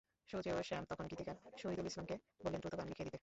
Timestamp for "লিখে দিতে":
2.87-3.19